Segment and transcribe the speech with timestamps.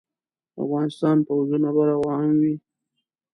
[0.53, 2.55] د افغانستان پوځونه به روان وي.